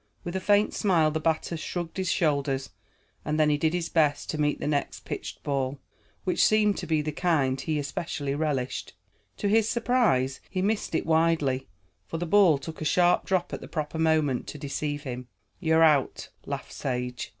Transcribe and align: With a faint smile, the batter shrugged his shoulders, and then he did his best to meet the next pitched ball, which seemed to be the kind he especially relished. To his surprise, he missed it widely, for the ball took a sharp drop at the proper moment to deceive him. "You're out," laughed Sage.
With 0.23 0.35
a 0.35 0.39
faint 0.39 0.73
smile, 0.73 1.11
the 1.11 1.19
batter 1.19 1.55
shrugged 1.55 1.97
his 1.97 2.11
shoulders, 2.11 2.71
and 3.23 3.39
then 3.39 3.51
he 3.51 3.57
did 3.59 3.75
his 3.75 3.87
best 3.87 4.31
to 4.31 4.41
meet 4.41 4.59
the 4.59 4.65
next 4.65 5.01
pitched 5.05 5.43
ball, 5.43 5.79
which 6.23 6.43
seemed 6.43 6.75
to 6.79 6.87
be 6.87 7.03
the 7.03 7.11
kind 7.11 7.61
he 7.61 7.77
especially 7.77 8.33
relished. 8.33 8.93
To 9.37 9.47
his 9.47 9.69
surprise, 9.69 10.39
he 10.49 10.59
missed 10.63 10.95
it 10.95 11.05
widely, 11.05 11.67
for 12.07 12.17
the 12.17 12.25
ball 12.25 12.57
took 12.57 12.81
a 12.81 12.83
sharp 12.83 13.25
drop 13.25 13.53
at 13.53 13.61
the 13.61 13.67
proper 13.67 13.99
moment 13.99 14.47
to 14.47 14.57
deceive 14.57 15.03
him. 15.03 15.27
"You're 15.59 15.83
out," 15.83 16.29
laughed 16.47 16.73
Sage. 16.73 17.29